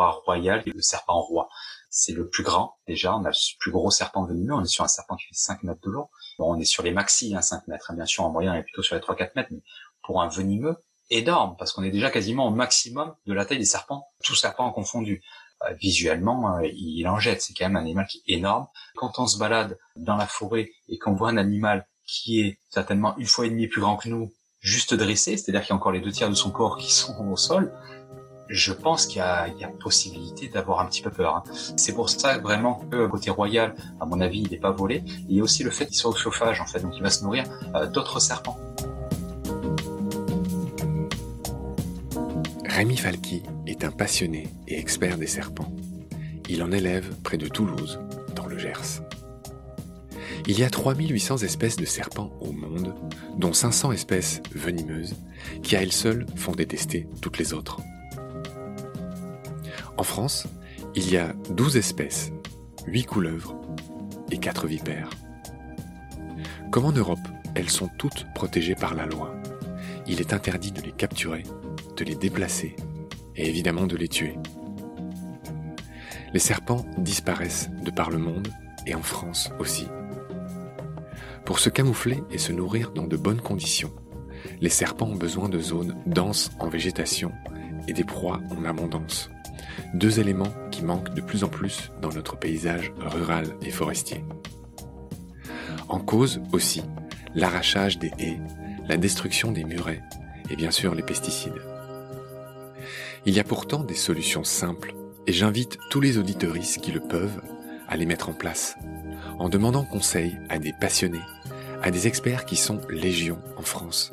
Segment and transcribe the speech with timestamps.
[0.00, 1.48] cobra royal, le serpent roi.
[1.90, 3.16] C'est le plus grand, déjà.
[3.16, 4.54] On a le plus gros serpent venimeux.
[4.54, 6.08] On est sur un serpent qui fait 5 mètres de long.
[6.38, 7.90] Bon, on est sur les maxi, hein, 5 mètres.
[7.90, 7.94] Hein.
[7.94, 9.48] Bien sûr, en moyenne, on est plutôt sur les 3-4 mètres.
[9.50, 9.62] Mais
[10.02, 10.76] pour un venimeux,
[11.10, 14.70] énorme, parce qu'on est déjà quasiment au maximum de la taille des serpents, tous serpents
[14.70, 15.22] confondus.
[15.68, 17.42] Euh, visuellement, euh, il en jette.
[17.42, 18.68] C'est quand même un animal qui est énorme.
[18.94, 23.16] Quand on se balade dans la forêt et qu'on voit un animal qui est certainement
[23.18, 25.92] une fois et demie plus grand que nous, juste dressé, c'est-à-dire qu'il y a encore
[25.92, 27.72] les deux tiers de son corps qui sont au sol,
[28.50, 31.36] je pense qu'il y, a, possibilité d'avoir un petit peu peur.
[31.36, 31.44] Hein.
[31.76, 35.04] C'est pour ça vraiment que côté royal, à mon avis, il n'est pas volé.
[35.28, 37.10] Il y a aussi le fait qu'il soit au chauffage, en fait, donc il va
[37.10, 38.58] se nourrir euh, d'autres serpents.
[42.66, 45.72] Rémi Falqui est un passionné et expert des serpents.
[46.48, 48.00] Il en élève près de Toulouse,
[48.34, 49.02] dans le Gers.
[50.48, 52.94] Il y a 3800 espèces de serpents au monde,
[53.36, 55.14] dont 500 espèces venimeuses,
[55.62, 57.80] qui à elles seules font détester toutes les autres.
[60.00, 60.46] En France,
[60.94, 62.32] il y a 12 espèces,
[62.86, 63.54] 8 couleuvres
[64.30, 65.10] et 4 vipères.
[66.70, 67.18] Comme en Europe,
[67.54, 69.34] elles sont toutes protégées par la loi.
[70.06, 71.42] Il est interdit de les capturer,
[71.98, 72.76] de les déplacer
[73.36, 74.38] et évidemment de les tuer.
[76.32, 78.48] Les serpents disparaissent de par le monde
[78.86, 79.86] et en France aussi.
[81.44, 83.92] Pour se camoufler et se nourrir dans de bonnes conditions,
[84.62, 87.32] les serpents ont besoin de zones denses en végétation
[87.86, 89.28] et des proies en abondance.
[89.94, 94.24] Deux éléments qui manquent de plus en plus dans notre paysage rural et forestier.
[95.88, 96.82] En cause aussi
[97.34, 98.40] l'arrachage des haies,
[98.88, 100.02] la destruction des murets
[100.50, 101.60] et bien sûr les pesticides.
[103.26, 104.94] Il y a pourtant des solutions simples
[105.26, 107.42] et j'invite tous les auditeuristes qui le peuvent
[107.88, 108.76] à les mettre en place
[109.38, 111.20] en demandant conseil à des passionnés,
[111.82, 114.10] à des experts qui sont légion en France.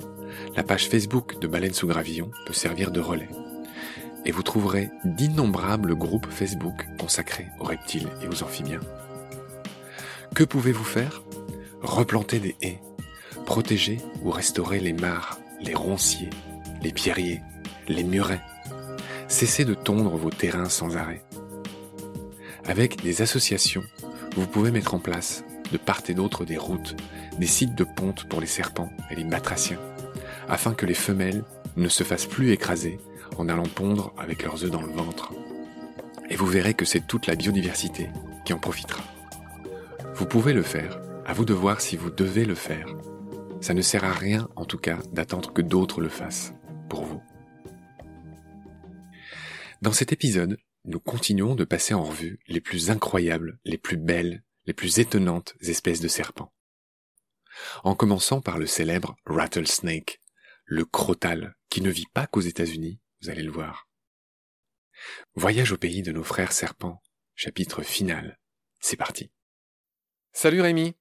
[0.56, 3.30] La page Facebook de Baleine sous Gravillon peut servir de relais
[4.28, 8.82] et vous trouverez d'innombrables groupes Facebook consacrés aux reptiles et aux amphibiens.
[10.36, 11.24] Que pouvez-vous faire?
[11.82, 12.82] Replanter des haies,
[13.46, 16.30] protéger ou restaurer les mares, les ronciers,
[16.84, 17.42] les pierriers,
[17.88, 18.42] les murets.
[19.30, 21.24] Cessez de tondre vos terrains sans arrêt.
[22.66, 23.84] Avec des associations,
[24.36, 26.98] vous pouvez mettre en place, de part et d'autre des routes,
[27.40, 29.80] des sites de ponte pour les serpents et les batraciens,
[30.50, 31.46] afin que les femelles
[31.78, 33.00] ne se fassent plus écraser
[33.40, 35.34] en allant pondre avec leurs œufs dans le ventre.
[36.30, 38.10] Et vous verrez que c'est toute la biodiversité
[38.46, 39.04] qui en profitera.
[40.14, 42.88] Vous pouvez le faire, à vous de voir si vous devez le faire.
[43.62, 46.54] Ça ne sert à rien, en tout cas, d'attendre que d'autres le fassent,
[46.90, 47.22] pour vous.
[49.82, 54.44] Dans cet épisode, nous continuons de passer en revue les plus incroyables, les plus belles,
[54.66, 56.54] les plus étonnantes espèces de serpents.
[57.84, 60.22] En commençant par le célèbre rattlesnake,
[60.66, 63.88] le crotal, qui ne vit pas qu'aux États-Unis, vous allez le voir.
[65.36, 67.02] Voyage au pays de nos frères serpents,
[67.36, 68.40] chapitre final.
[68.80, 69.32] C'est parti.
[70.34, 70.96] Salut Rémi.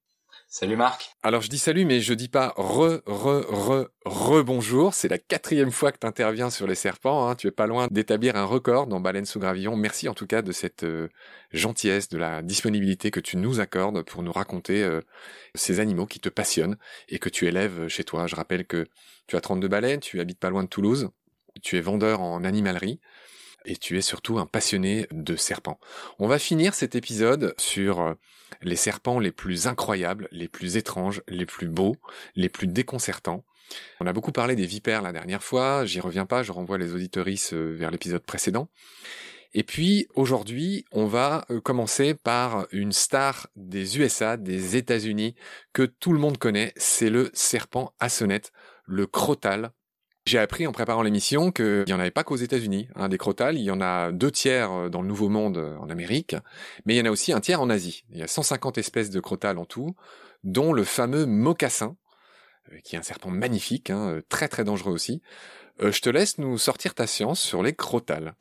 [0.49, 1.11] Salut Marc.
[1.23, 4.95] Alors je dis salut, mais je dis pas re, re, re, re bonjour.
[4.95, 7.29] C'est la quatrième fois que tu interviens sur les serpents.
[7.29, 7.35] Hein.
[7.35, 9.77] Tu es pas loin d'établir un record dans Baleine sous Gravillon.
[9.77, 11.09] Merci en tout cas de cette euh,
[11.53, 15.01] gentillesse, de la disponibilité que tu nous accordes pour nous raconter euh,
[15.55, 16.77] ces animaux qui te passionnent
[17.09, 18.27] et que tu élèves chez toi.
[18.27, 18.87] Je rappelle que
[19.27, 21.11] tu as 32 baleines, tu habites pas loin de Toulouse
[21.63, 23.01] tu es vendeur en animalerie
[23.67, 25.79] et tu es surtout un passionné de serpents.
[26.19, 28.15] On va finir cet épisode sur euh,
[28.63, 31.97] les serpents les plus incroyables, les plus étranges, les plus beaux,
[32.35, 33.45] les plus déconcertants.
[34.01, 36.95] On a beaucoup parlé des vipères la dernière fois, j'y reviens pas, je renvoie les
[36.95, 38.69] auditorices euh, vers l'épisode précédent.
[39.55, 45.35] Et puis aujourd'hui, on va euh, commencer par une star des USA, des États-Unis,
[45.73, 48.53] que tout le monde connaît, c'est le serpent à sonnette,
[48.85, 49.73] le crotal
[50.27, 52.89] j'ai appris en préparant l'émission qu'il n'y en avait pas qu'aux États-Unis.
[52.97, 55.77] Hein, des crotales, il y en a deux tiers euh, dans le Nouveau Monde euh,
[55.79, 56.35] en Amérique,
[56.85, 58.05] mais il y en a aussi un tiers en Asie.
[58.11, 59.95] Il y a 150 espèces de crotales en tout,
[60.43, 61.97] dont le fameux mocassin,
[62.73, 65.23] euh, qui est un serpent magnifique, hein, très très dangereux aussi.
[65.79, 68.35] je te laisse nous sortir ta science sur les crotales.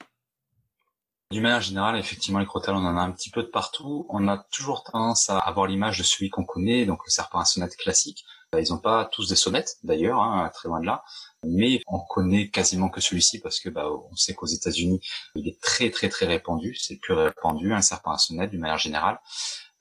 [1.31, 4.05] D'une manière générale, effectivement, les crotales, on en a un petit peu de partout.
[4.09, 7.45] On a toujours tendance à avoir l'image de celui qu'on connaît, donc le serpent à
[7.45, 8.25] sonnette classique.
[8.61, 11.03] Ils n'ont pas tous des sonnettes, d'ailleurs, hein, très loin de là
[11.45, 14.99] mais on connaît quasiment que celui-ci parce que bah, on sait qu'aux États-Unis,
[15.35, 18.61] il est très très très répandu, c'est le plus répandu, un serpent à sonnette d'une
[18.61, 19.19] manière générale.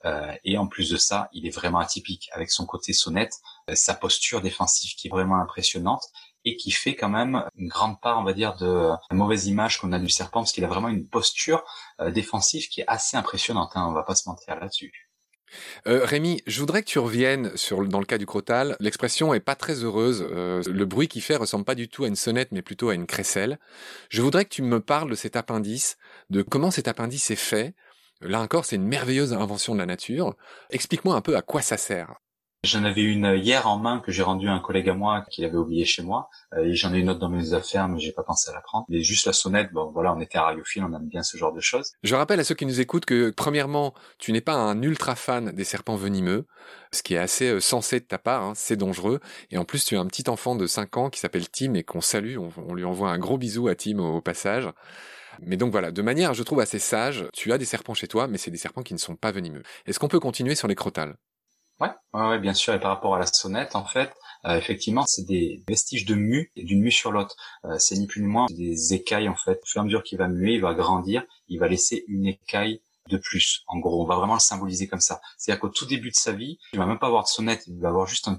[0.05, 3.33] Euh, et en plus de ça, il est vraiment atypique avec son côté sonnette,
[3.69, 6.03] euh, sa posture défensive qui est vraiment impressionnante
[6.43, 9.79] et qui fait quand même une grande part, on va dire, de la mauvaise image
[9.79, 11.63] qu'on a du serpent parce qu'il a vraiment une posture
[12.01, 13.71] euh, défensive qui est assez impressionnante.
[13.73, 15.04] Hein, on va pas se mentir là-dessus.
[15.87, 18.75] Euh, Rémi, je voudrais que tu reviennes sur dans le cas du crotal.
[18.79, 20.25] L'expression est pas très heureuse.
[20.31, 22.95] Euh, le bruit qu'il fait ressemble pas du tout à une sonnette, mais plutôt à
[22.95, 23.59] une crécelle.
[24.09, 25.97] Je voudrais que tu me parles de cet appendice,
[26.29, 27.75] de comment cet appendice est fait.
[28.21, 30.35] Là encore, c'est une merveilleuse invention de la nature.
[30.69, 32.15] Explique-moi un peu à quoi ça sert.
[32.65, 35.41] J'en avais une hier en main que j'ai rendue à un collègue à moi qui
[35.41, 36.29] l'avait oublié chez moi.
[36.53, 38.61] Euh, et j'en ai une autre dans mes affaires, mais j'ai pas pensé à la
[38.61, 38.85] prendre.
[38.89, 41.61] Mais juste la sonnette, bon voilà, on était radiophile, on aime bien ce genre de
[41.61, 41.93] choses.
[42.01, 45.51] Je rappelle à ceux qui nous écoutent que premièrement, tu n'es pas un ultra fan
[45.51, 46.47] des serpents venimeux,
[46.91, 49.19] ce qui est assez euh, sensé de ta part, hein, c'est dangereux.
[49.51, 51.83] Et en plus, tu as un petit enfant de 5 ans qui s'appelle Tim et
[51.83, 54.67] qu'on salue, on, lui envoie un gros bisou à Tim au, passage.
[55.41, 58.27] Mais donc voilà, de manière, je trouve assez sage, tu as des serpents chez toi,
[58.27, 59.61] mais c'est des serpents qui ne sont pas venimeux.
[59.85, 61.15] Est-ce qu'on peut continuer sur les crotales?
[61.79, 62.73] Ouais, ouais, bien sûr.
[62.73, 64.13] Et par rapport à la sonnette, en fait,
[64.45, 67.35] euh, effectivement, c'est des vestiges de mue d'une mue sur l'autre.
[67.65, 69.59] Euh, c'est ni plus ni moins des écailles, en fait.
[69.61, 72.27] Au fur et à mesure qu'il va muer, il va grandir, il va laisser une
[72.27, 73.63] écaille de plus.
[73.67, 75.21] En gros, on va vraiment le symboliser comme ça.
[75.37, 77.79] C'est-à-dire qu'au tout début de sa vie, il va même pas avoir de sonnette, il
[77.79, 78.29] va avoir juste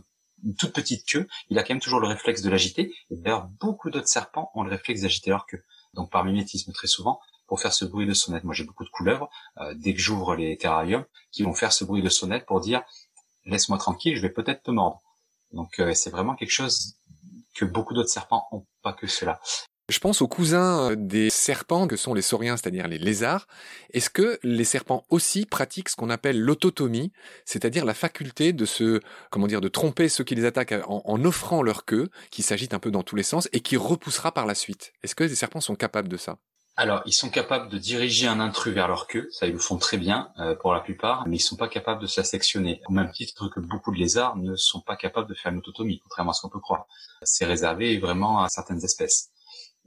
[0.44, 1.28] une toute petite queue.
[1.50, 2.94] Il a quand même toujours le réflexe de l'agiter.
[3.10, 5.62] Et d'ailleurs, beaucoup d'autres serpents ont le réflexe d'agiter leur queue.
[5.94, 8.44] Donc, par mimétisme, très souvent, pour faire ce bruit de sonnette.
[8.44, 11.84] Moi, j'ai beaucoup de couleuvres, euh, dès que j'ouvre les terrariums, qui vont faire ce
[11.84, 12.82] bruit de sonnette pour dire
[13.46, 15.00] laisse-moi tranquille, je vais peut-être te mordre.
[15.52, 16.96] Donc euh, c'est vraiment quelque chose
[17.54, 19.40] que beaucoup d'autres serpents ont, pas que cela.
[19.88, 23.46] Je pense aux cousins euh, des serpents que sont les sauriens, c'est-à-dire les lézards.
[23.92, 27.12] Est-ce que les serpents aussi pratiquent ce qu'on appelle l'autotomie,
[27.44, 29.00] c'est-à-dire la faculté de se,
[29.30, 32.74] comment dire, de tromper ceux qui les attaquent en, en offrant leur queue, qui s'agite
[32.74, 34.92] un peu dans tous les sens et qui repoussera par la suite?
[35.04, 36.38] Est-ce que les serpents sont capables de ça?
[36.78, 39.78] Alors, ils sont capables de diriger un intrus vers leur queue, ça ils le font
[39.78, 42.82] très bien euh, pour la plupart, mais ils sont pas capables de se la sectionner.
[42.86, 46.00] Au même titre que beaucoup de lézards ne sont pas capables de faire une autotomie,
[46.00, 46.86] contrairement à ce qu'on peut croire.
[47.22, 49.30] C'est réservé vraiment à certaines espèces.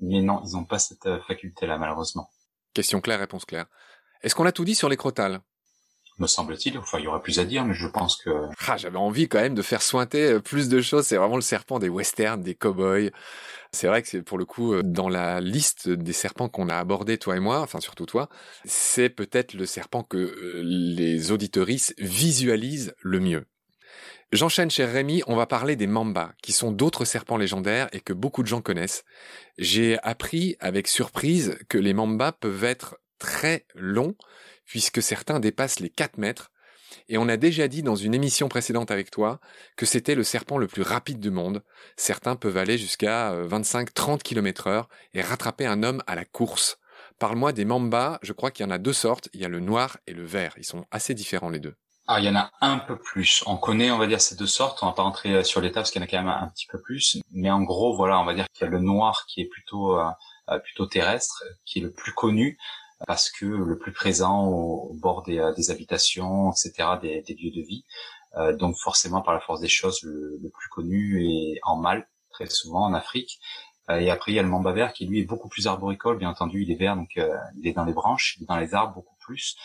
[0.01, 2.31] Mais non, ils n'ont pas cette euh, faculté-là, malheureusement.
[2.73, 3.67] Question claire, réponse claire.
[4.23, 5.41] Est-ce qu'on a tout dit sur les crotales?
[6.17, 6.77] Me semble-t-il.
[6.77, 8.29] Enfin, il y aurait plus à dire, mais je pense que...
[8.67, 11.05] Ah, j'avais envie quand même de faire sointer euh, plus de choses.
[11.05, 13.11] C'est vraiment le serpent des westerns, des cowboys.
[13.71, 16.75] C'est vrai que c'est pour le coup, euh, dans la liste des serpents qu'on a
[16.75, 18.29] abordés, toi et moi, enfin surtout toi,
[18.65, 23.45] c'est peut-être le serpent que euh, les auditoristes visualisent le mieux.
[24.31, 28.13] J'enchaîne chez Rémi, on va parler des mambas, qui sont d'autres serpents légendaires et que
[28.13, 29.03] beaucoup de gens connaissent.
[29.57, 34.15] J'ai appris avec surprise que les mambas peuvent être très longs,
[34.65, 36.51] puisque certains dépassent les 4 mètres.
[37.07, 39.39] Et on a déjà dit dans une émission précédente avec toi
[39.75, 41.63] que c'était le serpent le plus rapide du monde.
[41.97, 46.77] Certains peuvent aller jusqu'à 25-30 euh, km heure et rattraper un homme à la course.
[47.17, 49.59] Parle-moi des mambas, je crois qu'il y en a deux sortes, il y a le
[49.59, 50.53] noir et le vert.
[50.57, 51.75] Ils sont assez différents les deux.
[52.07, 53.43] Ah, il y en a un peu plus.
[53.45, 54.79] On connaît, on va dire, ces deux sortes.
[54.81, 56.47] On va pas rentrer euh, sur l'état parce qu'il y en a quand même un,
[56.47, 57.19] petit peu plus.
[57.31, 59.99] Mais en gros, voilà, on va dire qu'il y a le noir qui est plutôt,
[59.99, 62.57] euh, plutôt terrestre, qui est le plus connu
[63.07, 67.51] parce que le plus présent au, bord des, euh, des, habitations, etc., des, des, lieux
[67.51, 67.85] de vie.
[68.37, 72.07] Euh, donc forcément, par la force des choses, le, le, plus connu est en mâle,
[72.31, 73.39] très souvent en Afrique.
[73.89, 76.17] Euh, et après, il y a le mamba vert qui, lui, est beaucoup plus arboricole.
[76.17, 78.57] Bien entendu, il est vert, donc euh, il est dans les branches, il est dans
[78.57, 79.55] les arbres beaucoup plus.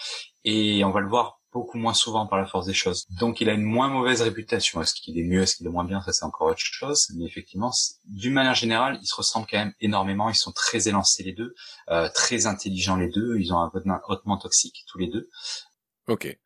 [0.44, 3.06] Et on va le voir beaucoup moins souvent par la force des choses.
[3.18, 4.82] Donc il a une moins mauvaise réputation.
[4.82, 7.08] Est-ce qu'il est mieux, est-ce qu'il est moins bien, ça c'est encore autre chose.
[7.16, 7.72] Mais effectivement,
[8.04, 10.28] d'une manière générale, ils se ressemblent quand même énormément.
[10.28, 11.54] Ils sont très élancés les deux,
[11.90, 13.38] euh, très intelligents les deux.
[13.38, 15.30] Ils ont un venin hautement toxique tous les deux.
[16.08, 16.36] Ok.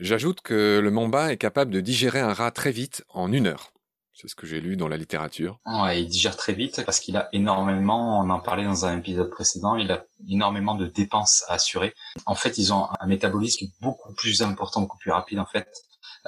[0.00, 3.72] J'ajoute que le mamba est capable de digérer un rat très vite en une heure.
[4.18, 5.60] C'est ce que j'ai lu dans la littérature.
[5.66, 9.28] Ouais, il digère très vite parce qu'il a énormément, on en parlait dans un épisode
[9.28, 11.94] précédent, il a énormément de dépenses à assurer.
[12.24, 15.68] En fait, ils ont un métabolisme beaucoup plus important, beaucoup plus rapide en fait,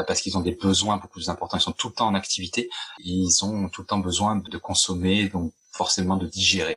[0.07, 1.57] parce qu'ils ont des besoins beaucoup plus importants.
[1.57, 2.69] Ils sont tout le temps en activité.
[2.99, 6.77] Ils ont tout le temps besoin de consommer, donc forcément de digérer.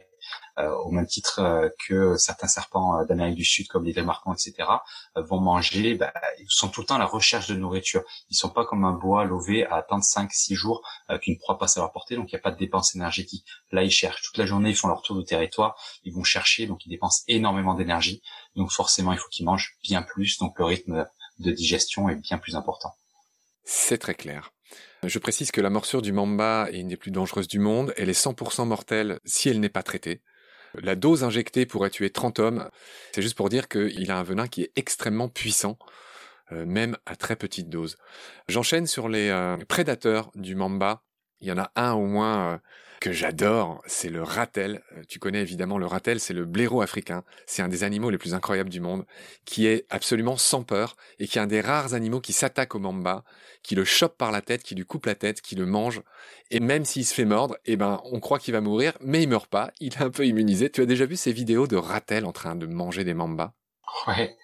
[0.59, 4.33] Euh, au même titre euh, que certains serpents euh, d'Amérique du Sud comme les démarquants,
[4.33, 4.67] etc.,
[5.15, 8.03] vont manger, bah, ils sont tout le temps à la recherche de nourriture.
[8.29, 10.81] Ils sont pas comme un bois lové à attendre 5-6 jours
[11.21, 13.45] qu'une proie passe à leur portée, donc il n'y a pas de dépense énergétique.
[13.71, 16.67] Là, ils cherchent toute la journée, ils font leur tour de territoire, ils vont chercher,
[16.67, 18.21] donc ils dépensent énormément d'énergie.
[18.55, 21.07] Donc forcément, il faut qu'ils mangent bien plus, donc le rythme
[21.39, 22.93] de digestion est bien plus important.
[23.63, 24.51] C'est très clair.
[25.03, 27.93] Je précise que la morsure du mamba est une des plus dangereuses du monde.
[27.97, 30.21] Elle est 100% mortelle si elle n'est pas traitée.
[30.75, 32.69] La dose injectée pourrait tuer 30 hommes.
[33.13, 35.77] C'est juste pour dire qu'il a un venin qui est extrêmement puissant,
[36.51, 37.97] euh, même à très petite dose.
[38.47, 41.03] J'enchaîne sur les euh, prédateurs du mamba.
[41.41, 42.57] Il y en a un au moins euh,
[43.01, 44.83] que j'adore, c'est le ratel.
[44.95, 47.23] Euh, tu connais évidemment le ratel, c'est le blaireau africain.
[47.47, 49.05] C'est un des animaux les plus incroyables du monde,
[49.43, 52.79] qui est absolument sans peur et qui est un des rares animaux qui s'attaque au
[52.79, 53.23] mamba,
[53.63, 56.03] qui le chope par la tête, qui lui coupe la tête, qui le mange.
[56.51, 59.29] Et même s'il se fait mordre, eh ben, on croit qu'il va mourir, mais il
[59.29, 59.71] meurt pas.
[59.79, 60.69] Il est un peu immunisé.
[60.69, 63.51] Tu as déjà vu ces vidéos de ratel en train de manger des mambas?
[64.07, 64.37] Ouais.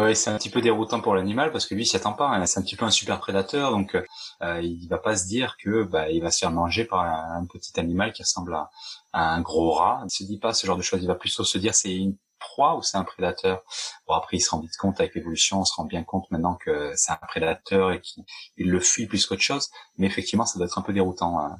[0.00, 2.28] Oui, c'est un petit peu déroutant pour l'animal parce que lui, il s'y attend pas.
[2.28, 2.46] Hein.
[2.46, 5.82] C'est un petit peu un super prédateur, donc euh, il va pas se dire que
[5.82, 8.70] bah, il va se faire manger par un, petit animal qui ressemble à,
[9.12, 10.00] un gros rat.
[10.04, 11.02] Il se dit pas ce genre de choses.
[11.02, 13.64] Il va plutôt se dire c'est une proie ou c'est un prédateur?
[14.06, 16.54] Bon après, il se rend vite compte avec l'évolution, on se rend bien compte maintenant
[16.54, 18.24] que c'est un prédateur et qu'il
[18.70, 19.68] le fuit plus qu'autre chose.
[19.96, 21.40] Mais effectivement, ça doit être un peu déroutant.
[21.40, 21.56] Hein.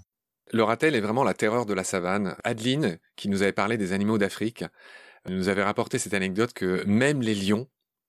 [0.53, 2.37] Le ratel est vraiment la terreur de la savane.
[2.45, 4.65] Adeline, qui nous avait parlé des animaux d'Afrique,
[5.29, 7.67] nous avait rapporté cette anecdote que même les lions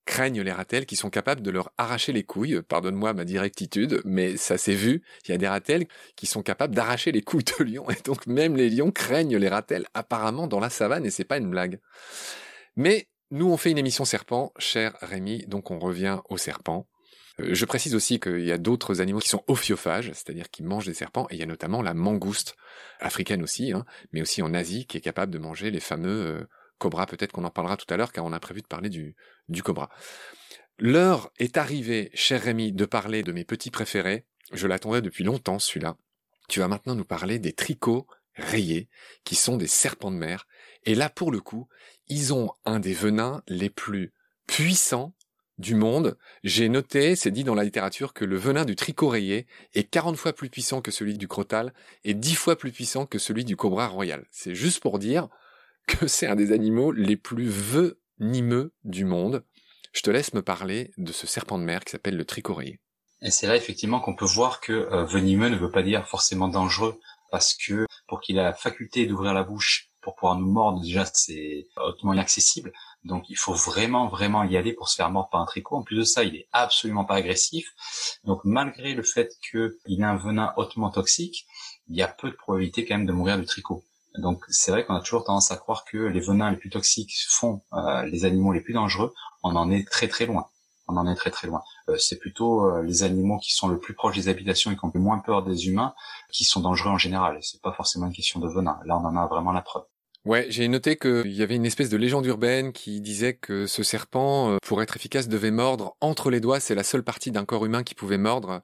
[0.10, 2.63] craignent les ratels qui sont capables de leur arracher les couilles.
[2.63, 5.04] Pardonne-moi ma directitude, mais ça s'est vu.
[5.25, 5.86] Il y a des ratels
[6.16, 7.88] qui sont capables d'arracher les couilles de lions.
[7.92, 11.38] Et donc même les lions craignent les ratels apparemment dans la savane et c'est pas
[11.38, 11.80] une blague.
[12.75, 16.88] Mais nous on fait une émission serpent, cher Rémi, donc on revient au serpent.
[17.39, 20.88] Euh, je précise aussi qu'il y a d'autres animaux qui sont ophiophages, c'est-à-dire qui mangent
[20.88, 22.56] des serpents, et il y a notamment la mangouste,
[23.00, 26.48] africaine aussi, hein, mais aussi en Asie, qui est capable de manger les fameux euh,
[26.80, 29.16] Cobra, peut-être qu'on en parlera tout à l'heure, car on a prévu de parler du,
[29.48, 29.90] du Cobra.
[30.80, 34.26] L'heure est arrivée, cher Rémi, de parler de mes petits préférés.
[34.54, 35.98] Je l'attendais depuis longtemps, celui-là.
[36.48, 38.88] Tu vas maintenant nous parler des tricots rayés,
[39.24, 40.48] qui sont des serpents de mer.
[40.86, 41.68] Et là, pour le coup,
[42.08, 44.14] ils ont un des venins les plus
[44.48, 45.14] puissants
[45.58, 46.18] du monde.
[46.44, 50.16] J'ai noté, c'est dit dans la littérature, que le venin du tricot rayé est 40
[50.16, 51.74] fois plus puissant que celui du crotal
[52.06, 54.26] et 10 fois plus puissant que celui du cobra royal.
[54.32, 55.28] C'est juste pour dire
[55.89, 59.43] que c'est un des animaux les plus venimeux du monde.
[59.91, 62.79] Je te laisse me parler de ce serpent de mer qui s'appelle le tricoréier.
[63.22, 66.48] Et c'est là effectivement qu'on peut voir que euh, venimeux ne veut pas dire forcément
[66.48, 67.00] dangereux,
[67.31, 71.05] parce que pour qu'il ait la faculté d'ouvrir la bouche pour pouvoir nous mordre, déjà
[71.05, 72.72] c'est hautement inaccessible.
[73.03, 75.77] Donc il faut vraiment vraiment y aller pour se faire mordre par un tricot.
[75.77, 77.67] En plus de ça, il est absolument pas agressif.
[78.24, 81.46] Donc malgré le fait qu'il ait un venin hautement toxique,
[81.89, 83.84] il y a peu de probabilité quand même de mourir du tricot.
[84.18, 87.13] Donc c'est vrai qu'on a toujours tendance à croire que les venins les plus toxiques
[87.30, 89.13] font euh, les animaux les plus dangereux.
[89.44, 90.48] On en est très très loin.
[90.88, 91.62] On en est très très loin.
[91.89, 94.84] Euh, c'est plutôt euh, les animaux qui sont le plus proches des habitations et qui
[94.84, 95.94] ont le moins peur des humains
[96.32, 97.38] qui sont dangereux en général.
[97.38, 98.80] Et c'est pas forcément une question de venin.
[98.86, 99.84] Là, on en a vraiment la preuve.
[100.25, 103.84] Ouais, j'ai noté qu'il y avait une espèce de légende urbaine qui disait que ce
[103.84, 106.60] serpent, pour être efficace, devait mordre entre les doigts.
[106.60, 108.62] C'est la seule partie d'un corps humain qui pouvait mordre.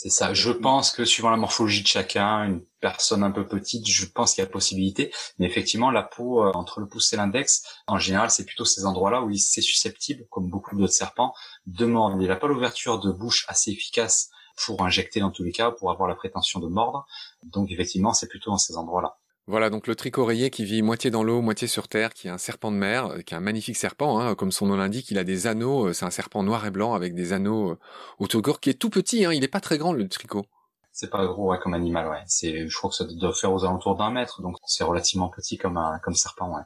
[0.00, 0.32] C'est ça.
[0.32, 4.32] Je pense que suivant la morphologie de chacun, une personne un peu petite, je pense
[4.32, 5.12] qu'il y a possibilité.
[5.40, 8.86] Mais effectivement, la peau euh, entre le pouce et l'index, en général, c'est plutôt ces
[8.86, 11.34] endroits-là où il c'est susceptible, comme beaucoup d'autres serpents,
[11.66, 12.16] de mordre.
[12.22, 14.30] Il n'a pas l'ouverture de bouche assez efficace
[14.64, 17.04] pour injecter dans tous les cas, pour avoir la prétention de mordre.
[17.42, 19.18] Donc effectivement, c'est plutôt dans ces endroits-là.
[19.48, 22.36] Voilà, donc le tricoréier qui vit moitié dans l'eau, moitié sur terre, qui est un
[22.36, 25.16] serpent de mer, euh, qui est un magnifique serpent, hein, comme son nom l'indique, il
[25.16, 27.78] a des anneaux, euh, c'est un serpent noir et blanc avec des anneaux euh,
[28.18, 30.44] autour corps, qui est tout petit, hein, il n'est pas très grand le tricot.
[30.92, 32.22] C'est pas gros ouais, comme animal, ouais.
[32.26, 35.56] C'est, je crois que ça doit faire aux alentours d'un mètre, donc c'est relativement petit
[35.56, 36.62] comme un comme serpent, ouais.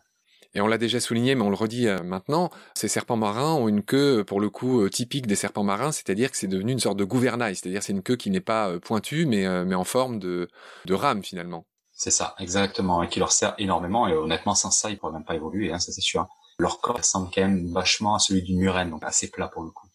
[0.55, 3.85] Et on l'a déjà souligné, mais on le redit maintenant, ces serpents marins ont une
[3.85, 7.05] queue, pour le coup, typique des serpents marins, c'est-à-dire que c'est devenu une sorte de
[7.05, 10.49] gouvernail, c'est-à-dire c'est une queue qui n'est pas pointue, mais, mais en forme de,
[10.85, 11.65] de rame finalement.
[12.03, 14.09] C'est ça, exactement, et qui leur sert énormément.
[14.09, 16.27] Et honnêtement, sans ça, ils pourraient même pas évoluer, hein, ça c'est sûr.
[16.59, 19.71] Leur corps ressemble quand même vachement à celui d'une murène, donc assez plat pour le
[19.71, 19.87] coup,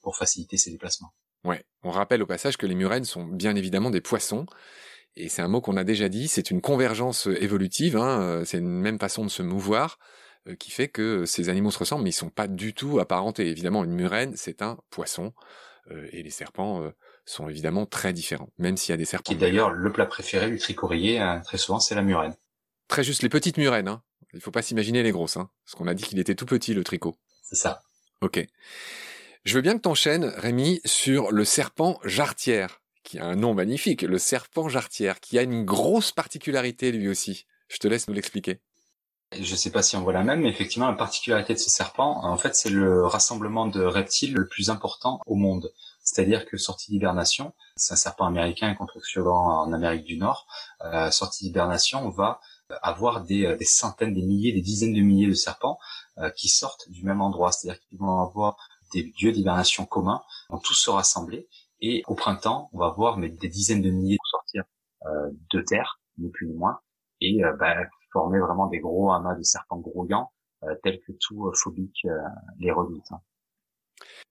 [0.00, 1.12] pour faciliter ses déplacements.
[1.42, 4.46] Ouais, on rappelle au passage que les murènes sont bien évidemment des poissons,
[5.16, 8.58] et c'est un mot qu'on a déjà dit, c'est une convergence évolutive, hein, euh, c'est
[8.58, 9.98] une même façon de se mouvoir,
[10.46, 13.48] euh, qui fait que ces animaux se ressemblent, mais ils sont pas du tout apparentés.
[13.48, 15.32] Évidemment, une murène, c'est un poisson,
[15.90, 16.92] euh, et les serpents,
[17.30, 19.30] sont évidemment très différents, même s'il y a des serpents.
[19.30, 22.34] Qui d'ailleurs le plat préféré du tricoréier, hein, très souvent, c'est la murène.
[22.88, 23.88] Très juste, les petites murènes.
[23.88, 24.02] Hein.
[24.34, 26.74] Il faut pas s'imaginer les grosses, hein, parce qu'on a dit qu'il était tout petit
[26.74, 27.16] le tricot.
[27.42, 27.82] C'est ça.
[28.20, 28.44] Ok.
[29.44, 34.02] Je veux bien que t'enchaînes, Rémi, sur le serpent jarretière, qui a un nom magnifique,
[34.02, 37.46] le serpent jarretière, qui a une grosse particularité lui aussi.
[37.68, 38.60] Je te laisse nous l'expliquer.
[39.32, 41.70] Je ne sais pas si on voit la même, mais effectivement, la particularité de ce
[41.70, 45.72] serpent, en fait, c'est le rassemblement de reptiles le plus important au monde.
[46.10, 50.48] C'est-à-dire que sortie d'hibernation, c'est un serpent américain qu'on trouve souvent en Amérique du Nord,
[50.84, 52.40] euh, sortie d'hibernation, on va
[52.82, 55.78] avoir des, euh, centaines, des milliers, des dizaines de milliers de serpents
[56.18, 57.52] euh, qui sortent du même endroit.
[57.52, 58.56] C'est-à-dire qu'ils vont avoir
[58.92, 61.48] des lieux d'hibernation communs, vont tous se rassembler,
[61.80, 64.64] et au printemps, on va voir des dizaines de milliers sortir
[65.06, 66.80] euh, de terre, ni plus ni moins,
[67.20, 67.76] et bah,
[68.12, 70.32] former vraiment des gros amas de serpents grouillants,
[70.82, 72.06] tels que tout phobique
[72.58, 73.04] les redoute.
[73.10, 73.20] Hein.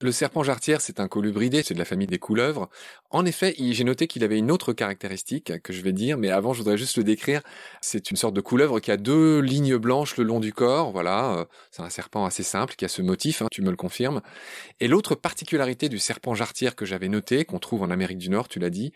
[0.02, 2.70] Le serpent jarretière, c'est un colubridé, c'est de la famille des couleuvres.
[3.10, 6.54] En effet, j'ai noté qu'il avait une autre caractéristique que je vais dire, mais avant,
[6.54, 7.42] je voudrais juste le décrire.
[7.82, 10.92] C'est une sorte de couleuvre qui a deux lignes blanches le long du corps.
[10.92, 13.76] Voilà, euh, c'est un serpent assez simple qui a ce motif, hein, tu me le
[13.76, 14.22] confirmes.
[14.80, 18.48] Et l'autre particularité du serpent jarretière que j'avais noté, qu'on trouve en Amérique du Nord,
[18.48, 18.94] tu l'as dit,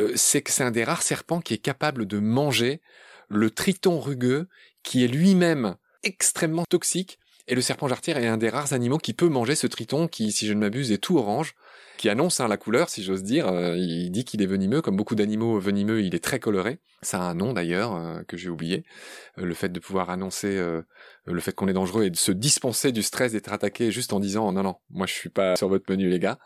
[0.00, 2.80] euh, c'est que c'est un des rares serpents qui est capable de manger
[3.28, 4.48] le triton rugueux,
[4.82, 7.18] qui est lui-même extrêmement toxique
[7.50, 10.30] Et le serpent jarretière est un des rares animaux qui peut manger ce triton qui,
[10.30, 11.56] si je ne m'abuse, est tout orange,
[11.98, 13.48] qui annonce hein, la couleur, si j'ose dire.
[13.48, 16.78] Euh, il dit qu'il est venimeux, comme beaucoup d'animaux venimeux, il est très coloré.
[17.02, 18.84] Ça a un nom d'ailleurs euh, que j'ai oublié.
[19.38, 20.62] Euh, le fait de pouvoir annoncer
[21.24, 24.20] le fait qu'on est dangereux et de se dispenser du stress d'être attaqué juste en
[24.20, 26.38] disant non non, moi je suis pas sur votre menu les gars.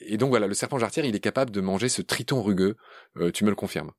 [0.00, 2.76] Et donc voilà, le serpent jarretière, il est capable de manger ce triton rugueux.
[3.32, 3.92] tu me le confirmes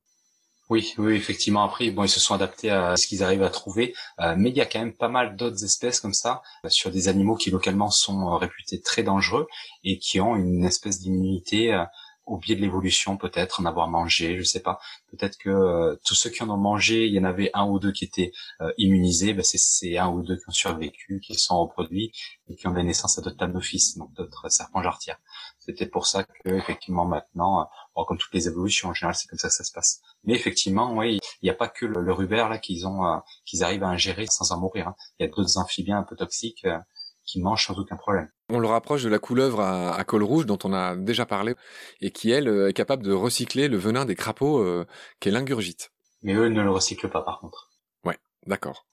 [0.70, 1.64] oui, oui, effectivement.
[1.64, 4.56] Après, bon, ils se sont adaptés à ce qu'ils arrivent à trouver, euh, mais il
[4.56, 7.52] y a quand même pas mal d'autres espèces comme ça euh, sur des animaux qui
[7.52, 9.48] localement sont euh, réputés très dangereux
[9.84, 11.86] et qui ont une espèce d'immunité
[12.26, 14.80] au biais de l'évolution, peut-être en avoir mangé, je sais pas.
[15.12, 17.92] Peut-être que tous ceux qui en ont mangé, il y en avait un ou deux
[17.92, 18.32] qui étaient
[18.80, 19.36] immunisés.
[19.36, 22.12] Ben c'est ces un ou deux qui ont survécu, qui sont reproduits
[22.50, 25.20] et qui ont donné naissance à d'autres tamnophyses, donc d'autres serpents jarretières.
[25.66, 27.68] C'était pour ça que effectivement maintenant,
[27.98, 30.02] euh, comme toutes les évolutions en général, c'est comme ça que ça se passe.
[30.24, 33.64] Mais effectivement, oui, il n'y a pas que le, le là qu'ils ont, euh, qu'ils
[33.64, 34.90] arrivent à ingérer sans en mourir.
[34.90, 34.96] Hein.
[35.20, 36.78] Il y a d'autres amphibiens un peu toxiques euh,
[37.26, 38.30] qui mangent sans aucun problème.
[38.50, 41.56] On le rapproche de la couleuvre à, col rouge dont on a déjà parlé
[42.00, 44.86] et qui elle est capable de recycler le venin des crapauds
[45.20, 45.90] qu'elle ingurgite.
[46.22, 47.72] Mais eux ne le recyclent pas par contre.
[48.04, 48.86] Ouais, d'accord.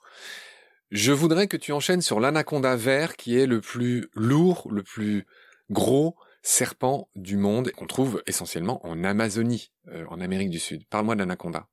[0.91, 5.26] Je voudrais que tu enchaînes sur l'anaconda vert qui est le plus lourd, le plus
[5.71, 10.84] gros serpent du monde qu'on trouve essentiellement en Amazonie, euh, en Amérique du Sud.
[10.88, 11.68] Parle-moi de l'anaconda.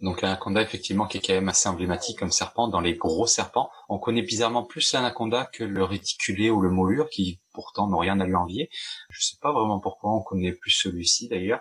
[0.00, 3.70] Donc l'anaconda, effectivement, qui est quand même assez emblématique comme serpent dans les gros serpents.
[3.88, 8.18] On connaît bizarrement plus l'anaconda que le réticulé ou le moulure, qui pourtant n'ont rien
[8.20, 8.68] à lui envier.
[9.10, 11.60] Je sais pas vraiment pourquoi on connaît plus celui-ci d'ailleurs.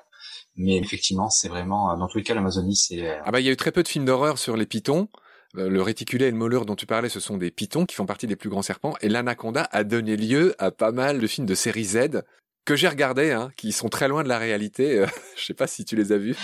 [0.56, 3.20] Mais effectivement, c'est vraiment, dans tous les cas, l'Amazonie, c'est...
[3.24, 5.10] Ah bah, il y a eu très peu de films d'horreur sur les pitons.
[5.58, 8.06] Euh, le réticulé et le molleur dont tu parlais, ce sont des pitons qui font
[8.06, 8.96] partie des plus grands serpents.
[9.02, 12.24] Et l'anaconda a donné lieu à pas mal de films de série Z
[12.66, 15.00] que j'ai regardés, hein, qui sont très loin de la réalité.
[15.00, 16.36] Euh, je sais pas si tu les as vus.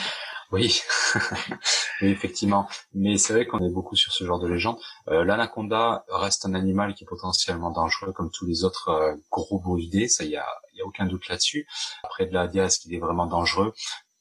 [0.52, 0.82] Oui,
[2.02, 2.68] oui effectivement.
[2.94, 4.78] Mais c'est vrai qu'on est beaucoup sur ce genre de légende.
[5.08, 10.08] Euh, l'anaconda reste un animal qui est potentiellement dangereux comme tous les autres gros boidés,
[10.08, 11.68] ça y a, y a aucun doute là-dessus.
[12.04, 13.74] Après de la diaz qui est vraiment dangereux,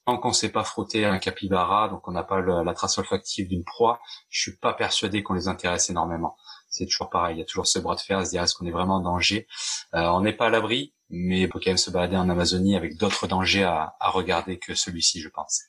[0.09, 3.63] tant qu'on sait pas frotter un capybara, donc on n'a pas la trace olfactive d'une
[3.63, 6.35] proie, je suis pas persuadé qu'on les intéresse énormément.
[6.71, 8.55] C'est toujours pareil, il y a toujours ce bras de fer à se dire est-ce
[8.55, 9.47] qu'on est vraiment en danger?
[9.95, 12.75] Euh, on n'est pas à l'abri, mais il faut quand même se balader en Amazonie
[12.75, 15.61] avec d'autres dangers à, regarder que celui-ci, je pense.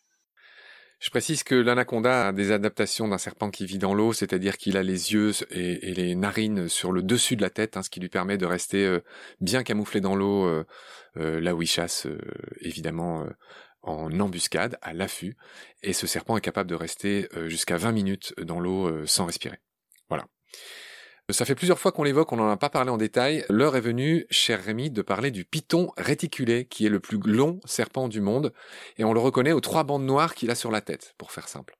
[0.99, 4.77] Je précise que l'anaconda a des adaptations d'un serpent qui vit dans l'eau, c'est-à-dire qu'il
[4.77, 7.99] a les yeux et, les narines sur le dessus de la tête, hein, ce qui
[7.99, 9.03] lui permet de rester euh,
[9.41, 10.63] bien camouflé dans l'eau, euh,
[11.15, 12.07] là où il chasse,
[12.61, 13.25] évidemment,
[13.81, 15.37] en embuscade, à l'affût,
[15.83, 19.25] et ce serpent est capable de rester euh, jusqu'à 20 minutes dans l'eau euh, sans
[19.25, 19.59] respirer.
[20.09, 20.27] Voilà.
[21.31, 23.45] Ça fait plusieurs fois qu'on l'évoque, on n'en a pas parlé en détail.
[23.49, 27.59] L'heure est venue, cher Rémi, de parler du python réticulé, qui est le plus long
[27.65, 28.51] serpent du monde,
[28.97, 31.47] et on le reconnaît aux trois bandes noires qu'il a sur la tête, pour faire
[31.47, 31.77] simple.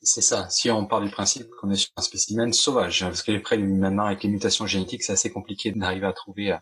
[0.00, 0.48] C'est ça.
[0.48, 4.22] Si on part du principe qu'on est sur un spécimen sauvage, parce qu'après, maintenant, avec
[4.22, 6.58] les mutations génétiques, c'est assez compliqué d'arriver à trouver euh,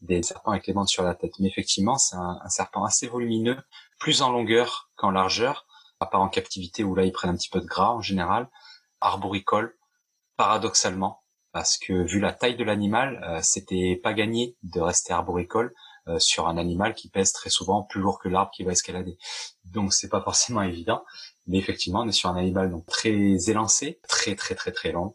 [0.00, 1.38] des serpents avec les bandes sur la tête.
[1.38, 3.58] Mais effectivement, c'est un, serpent assez volumineux,
[3.98, 5.66] plus en longueur qu'en largeur,
[6.00, 8.48] à part en captivité où là ils prennent un petit peu de gras en général,
[9.00, 9.76] arboricole,
[10.36, 15.74] paradoxalement, parce que vu la taille de l'animal, euh, c'était pas gagné de rester arboricole
[16.08, 19.18] euh, sur un animal qui pèse très souvent plus lourd que l'arbre qui va escalader.
[19.64, 21.04] Donc c'est pas forcément évident,
[21.46, 25.14] mais effectivement on est sur un animal donc très élancé, très très très très long,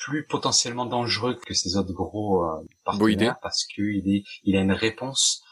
[0.00, 4.72] plus potentiellement dangereux que ces autres gros euh, partenaires parce qu'il est, il a une
[4.72, 5.42] réponse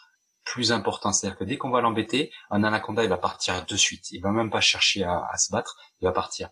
[0.44, 1.14] plus importante.
[1.14, 4.10] C'est-à-dire que dès qu'on va l'embêter, un anaconda, il va partir de suite.
[4.12, 6.50] Il va même pas chercher à, se battre, il va partir.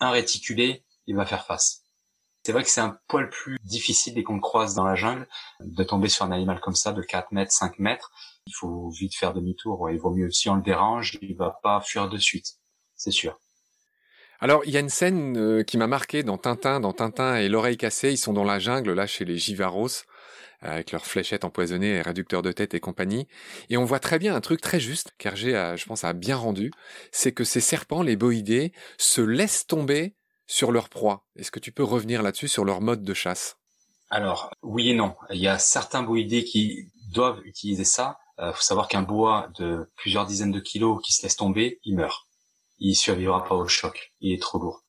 [0.00, 1.84] Un réticulé, il va faire face.
[2.44, 5.26] C'est vrai que c'est un poil plus difficile dès qu'on croise dans la jungle
[5.60, 8.10] de tomber sur un animal comme ça de 4 mètres, 5 mètres.
[8.46, 9.90] Il faut vite faire demi-tour.
[9.90, 12.58] Il vaut mieux, si on le dérange, il va pas fuir de suite.
[12.94, 13.38] C'est sûr.
[14.40, 17.48] Alors, il y a une scène euh, qui m'a marqué dans Tintin, dans Tintin et
[17.48, 18.10] l'oreille cassée.
[18.10, 20.04] Ils sont dans la jungle, là, chez les Givaros,
[20.60, 23.28] avec leurs fléchettes empoisonnées et réducteurs de tête et compagnie.
[23.70, 26.36] Et on voit très bien un truc très juste, qu'Hergé a, je pense, a bien
[26.36, 26.70] rendu.
[27.12, 30.14] C'est que ces serpents, les boïdés, se laissent tomber
[30.46, 31.26] sur leur proie.
[31.36, 33.56] Est-ce que tu peux revenir là-dessus sur leur mode de chasse?
[34.10, 35.16] Alors, oui et non.
[35.30, 38.18] Il y a certains boïdés qui doivent utiliser ça.
[38.38, 41.80] Il euh, faut savoir qu'un bois de plusieurs dizaines de kilos qui se laisse tomber,
[41.84, 42.25] il meurt
[42.78, 44.12] il survivra pas au choc.
[44.20, 44.82] Il est trop lourd.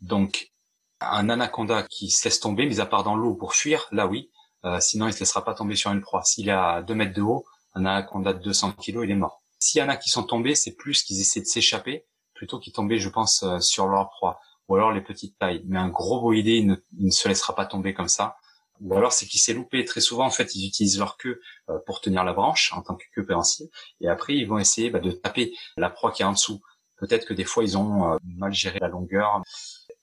[0.00, 0.52] Donc,
[1.00, 4.30] un anaconda qui se laisse tomber, mis à part dans l'eau pour fuir, là oui.
[4.64, 6.22] Euh, sinon, il se laissera pas tomber sur une proie.
[6.22, 9.42] S'il est à 2 mètres de haut, un anaconda de 200 kilos, il est mort.
[9.58, 12.72] S'il y en a qui sont tombés, c'est plus qu'ils essaient de s'échapper, plutôt qu'ils
[12.72, 14.40] tombaient, je pense, euh, sur leur proie.
[14.68, 15.62] Ou alors les petites tailles.
[15.66, 18.36] Mais un gros boïdé, il ne, se laissera pas tomber comme ça.
[18.80, 19.84] Ou alors c'est qu'il s'est loupé.
[19.84, 22.94] Très souvent, en fait, ils utilisent leur queue euh, pour tenir la branche en tant
[22.94, 23.68] que queue pérensive.
[24.00, 26.60] Et après, ils vont essayer bah, de taper la proie qui est en dessous.
[27.02, 29.42] Peut-être que des fois ils ont euh, mal géré la longueur.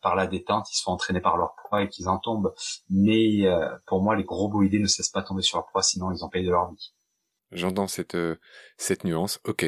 [0.02, 2.54] par la détente, ils se font entraîner par leur proie et qu'ils en tombent.
[2.90, 5.82] Mais euh, pour moi, les gros boïdés ne cessent pas de tomber sur leur proie,
[5.82, 6.94] sinon ils ont payé de leur vie.
[7.54, 8.36] J'entends cette euh,
[8.78, 9.40] cette nuance.
[9.46, 9.66] Ok.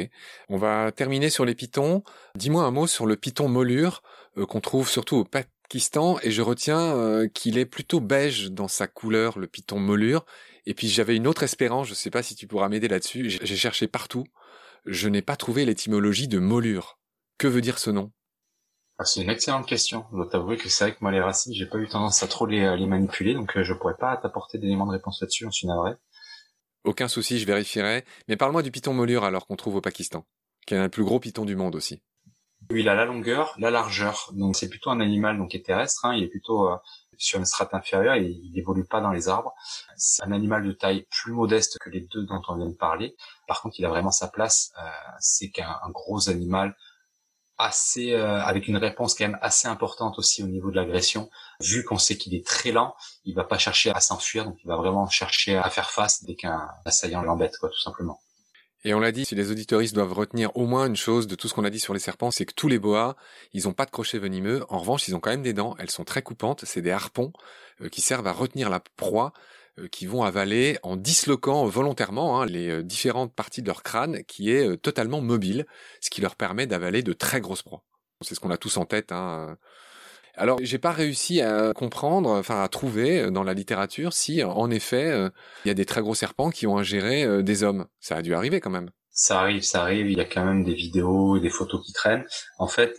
[0.50, 2.04] On va terminer sur les pitons.
[2.36, 4.04] Dis-moi un mot sur le piton molure
[4.38, 8.88] euh, qu'on trouve surtout au Pakistan et je retiens qu'il est plutôt beige dans sa
[8.88, 10.26] couleur, le piton molure.
[10.66, 11.88] Et puis j'avais une autre espérance.
[11.88, 13.30] Je ne sais pas si tu pourras m'aider là-dessus.
[13.30, 14.26] J'ai cherché partout.
[14.86, 16.98] Je n'ai pas trouvé l'étymologie de molure.
[17.42, 18.12] Que veut dire ce nom?
[19.00, 20.06] Ah, c'est une excellente question.
[20.12, 22.28] Je dois t'avouer que c'est vrai que moi les racines, j'ai pas eu tendance à
[22.28, 25.50] trop les, les manipuler, donc euh, je pourrais pas t'apporter d'éléments de réponse là-dessus, on
[25.50, 25.94] suis navré.
[26.84, 28.06] Aucun souci, je vérifierai.
[28.28, 30.24] Mais parle-moi du python molure alors qu'on trouve au Pakistan,
[30.68, 32.04] qui est le plus gros python du monde aussi.
[32.70, 34.30] Oui, il a la longueur, la largeur.
[34.36, 36.06] Donc c'est plutôt un animal donc qui est terrestre.
[36.06, 36.14] Hein.
[36.14, 36.78] Il est plutôt euh,
[37.18, 38.14] sur une strate inférieure.
[38.14, 39.56] Et il évolue pas dans les arbres.
[39.96, 43.16] C'est un animal de taille plus modeste que les deux dont on vient de parler.
[43.48, 44.72] Par contre, il a vraiment sa place.
[44.78, 44.88] Euh,
[45.20, 46.76] c'est qu'un gros animal
[47.98, 51.30] euh, avec une réponse quand même assez importante aussi au niveau de l'agression.
[51.60, 52.96] Vu qu'on sait qu'il est très lent,
[53.26, 56.36] il va pas chercher à s'enfuir, donc il va vraiment chercher à faire face dès
[56.36, 58.20] qu'un assaillant l'embête, quoi, tout simplement.
[58.84, 61.48] Et on l'a dit, si les auditoristes doivent retenir au moins une chose de tout
[61.48, 63.16] ce qu'on a dit sur les serpents, c'est que tous les boas,
[63.54, 64.66] ils ont pas de crochet venimeux.
[64.70, 65.76] En revanche, ils ont quand même des dents.
[65.78, 66.66] Elles sont très coupantes.
[66.66, 67.32] C'est des harpons
[67.82, 69.34] euh, qui servent à retenir la proie
[69.92, 74.52] qui vont avaler en disloquant volontairement hein, les euh, différentes parties de leur crâne qui
[74.52, 75.66] est euh, totalement mobile,
[76.02, 77.84] ce qui leur permet d'avaler de très grosses proies.
[78.22, 79.12] C'est ce qu'on a tous en tête.
[79.12, 79.58] Hein.
[80.36, 85.12] Alors, j'ai pas réussi à comprendre, enfin à trouver dans la littérature si, en effet,
[85.66, 87.88] il y a des très gros serpents qui ont ingéré des hommes.
[88.00, 88.92] Ça a dû arriver quand même.
[89.10, 90.10] Ça arrive, ça arrive.
[90.10, 92.26] Il y a quand même des vidéos, des photos qui traînent.
[92.60, 92.96] En fait,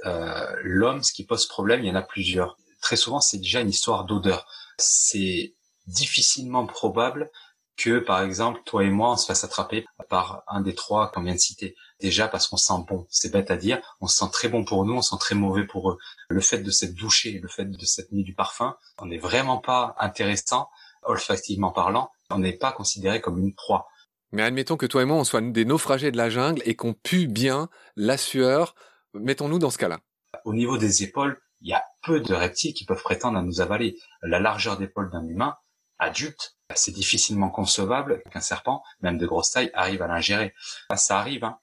[0.65, 2.59] l'homme, ce qui pose problème, il y en a plusieurs.
[2.83, 4.45] Très souvent, c'est déjà une histoire d'odeur.
[4.77, 5.55] C'est
[5.87, 7.31] difficilement probable
[7.77, 11.23] que, par exemple, toi et moi, on se fasse attraper par un des trois qu'on
[11.23, 11.75] vient de citer.
[12.01, 14.85] Déjà parce qu'on sent bon, c'est bête à dire, on se sent très bon pour
[14.85, 15.99] nous, on se sent très mauvais pour eux.
[16.29, 19.59] Le fait de s'être douché, le fait de s'être mis du parfum, on n'est vraiment
[19.59, 20.69] pas intéressant,
[21.03, 23.89] olfactivement parlant, on n'est pas considéré comme une proie.
[24.33, 26.95] Mais admettons que toi et moi, on soit des naufragés de la jungle et qu'on
[26.95, 28.75] pue bien la sueur,
[29.15, 30.01] mettons-nous dans ce cas-là.
[30.45, 33.61] Au niveau des épaules, il y a peu de reptiles qui peuvent prétendre à nous
[33.61, 33.99] avaler.
[34.23, 35.57] La largeur d'épaule d'un humain,
[36.03, 40.55] adulte, c'est difficilement concevable qu'un serpent, même de grosse taille, arrive à l'ingérer.
[40.95, 41.59] Ça arrive, hein.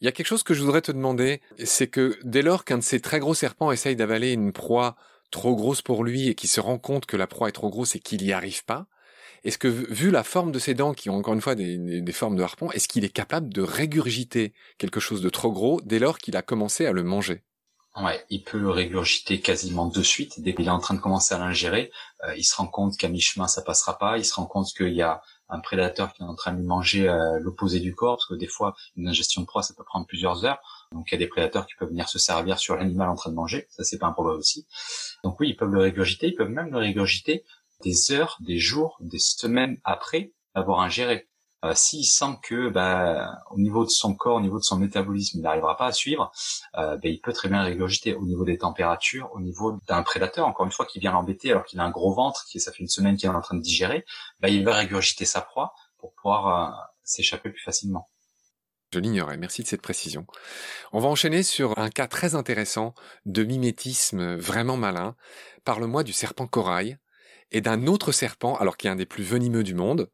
[0.00, 2.78] Il y a quelque chose que je voudrais te demander, c'est que dès lors qu'un
[2.78, 4.96] de ces très gros serpents essaye d'avaler une proie
[5.30, 7.96] trop grosse pour lui et qu'il se rend compte que la proie est trop grosse
[7.96, 8.86] et qu'il n'y arrive pas,
[9.42, 12.12] est-ce que, vu la forme de ses dents, qui ont encore une fois des, des
[12.12, 15.98] formes de harpon, est-ce qu'il est capable de régurgiter quelque chose de trop gros dès
[15.98, 17.42] lors qu'il a commencé à le manger?
[17.96, 20.40] Ouais, il peut le régurgiter quasiment de suite.
[20.40, 21.90] Dès qu'il est en train de commencer à l'ingérer,
[22.24, 24.18] euh, il se rend compte qu'à mi-chemin ça passera pas.
[24.18, 26.66] Il se rend compte qu'il y a un prédateur qui est en train de lui
[26.66, 29.84] manger euh, l'opposé du corps, parce que des fois une ingestion de proie ça peut
[29.84, 30.58] prendre plusieurs heures.
[30.92, 33.30] Donc il y a des prédateurs qui peuvent venir se servir sur l'animal en train
[33.30, 33.66] de manger.
[33.70, 34.66] Ça c'est pas improbable aussi.
[35.24, 36.26] Donc oui, ils peuvent le régurgiter.
[36.28, 37.44] Ils peuvent même le régurgiter
[37.82, 41.28] des heures, des jours, des semaines après avoir ingéré.
[41.66, 45.38] Euh, s'il sent que bah, au niveau de son corps, au niveau de son métabolisme,
[45.38, 46.30] il n'arrivera pas à suivre,
[46.76, 50.46] euh, bah, il peut très bien régurgiter au niveau des températures, au niveau d'un prédateur,
[50.46, 52.80] encore une fois, qui vient l'embêter alors qu'il a un gros ventre, qui ça fait
[52.80, 54.04] une semaine qu'il est en train de digérer,
[54.40, 58.08] bah, il va régurgiter sa proie pour pouvoir euh, s'échapper plus facilement.
[58.92, 60.26] Je l'ignorais, merci de cette précision.
[60.92, 65.16] On va enchaîner sur un cas très intéressant de mimétisme vraiment malin.
[65.64, 66.96] Parle-moi du serpent corail
[67.50, 70.08] et d'un autre serpent, alors qui est un des plus venimeux du monde,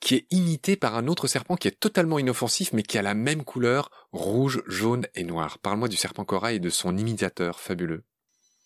[0.00, 3.14] qui est imité par un autre serpent qui est totalement inoffensif mais qui a la
[3.14, 5.58] même couleur, rouge, jaune et noir.
[5.58, 8.04] Parle-moi du serpent corail et de son imitateur fabuleux.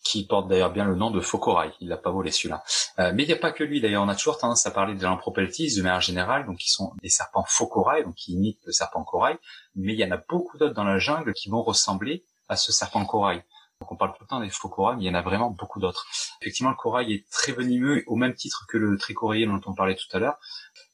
[0.04, 1.72] Qui porte d'ailleurs bien le nom de faux corail.
[1.80, 2.62] Il l'a pas volé celui-là.
[2.98, 4.02] Euh, mais il n'y a pas que lui d'ailleurs.
[4.02, 7.08] On a toujours tendance à parler de l'ampropeltis de manière générale, donc qui sont des
[7.08, 9.38] serpents faux corail, donc qui imitent le serpent corail.
[9.76, 12.70] Mais il y en a beaucoup d'autres dans la jungle qui vont ressembler à ce
[12.70, 13.42] serpent corail.
[13.80, 15.50] Donc on parle tout le temps des faux corail, mais il y en a vraiment
[15.50, 16.06] beaucoup d'autres.
[16.40, 19.96] Effectivement, le corail est très venimeux au même titre que le tricoraillé dont on parlait
[19.96, 20.38] tout à l'heure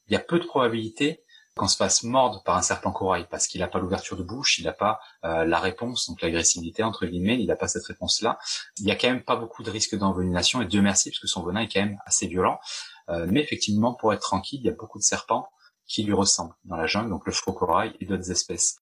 [0.07, 1.23] il y a peu de probabilité
[1.55, 4.57] qu'on se fasse mordre par un serpent corail parce qu'il n'a pas l'ouverture de bouche,
[4.59, 8.39] il n'a pas euh, la réponse, donc l'agressivité entre guillemets, il n'a pas cette réponse-là.
[8.77, 11.27] Il y a quand même pas beaucoup de risques d'envenination et Dieu merci parce que
[11.27, 12.59] son venin est quand même assez violent.
[13.09, 15.49] Euh, mais effectivement, pour être tranquille, il y a beaucoup de serpents
[15.85, 18.77] qui lui ressemblent dans la jungle, donc le faux corail et d'autres espèces.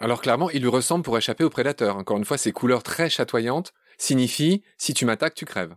[0.00, 1.96] Alors clairement, il lui ressemble pour échapper aux prédateurs.
[1.96, 5.74] Encore une fois, ses couleurs très chatoyantes signifient si tu m'attaques, tu crèves.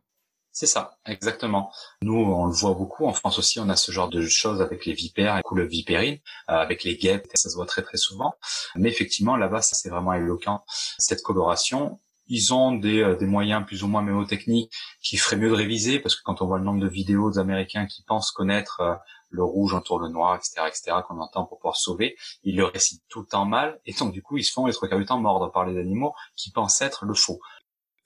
[0.56, 1.70] C'est ça, exactement.
[2.02, 3.06] Nous, on le voit beaucoup.
[3.06, 6.18] En France aussi, on a ce genre de choses avec les vipères, et le vipérine,
[6.50, 8.36] euh, avec les guêpes, ça se voit très très souvent.
[8.76, 10.64] Mais effectivement, là-bas, ça c'est vraiment éloquent.
[10.98, 15.56] Cette coloration, ils ont des, euh, moyens plus ou moins mémotechniques qui feraient mieux de
[15.56, 18.96] réviser parce que quand on voit le nombre de vidéos d'Américains qui pensent connaître euh,
[19.32, 23.04] le rouge entoure le noir, etc., etc., qu'on entend pour pouvoir sauver, ils le récitent
[23.10, 25.06] tout le temps mal et donc du coup ils se font les trois quarts du
[25.06, 27.42] temps mordre par les animaux qui pensent être le faux.